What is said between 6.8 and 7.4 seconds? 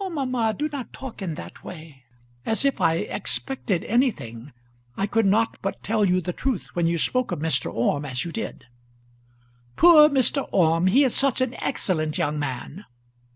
you spoke of